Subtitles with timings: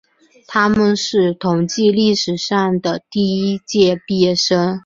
[0.47, 4.79] 他们是同济历史上的第一届毕业生。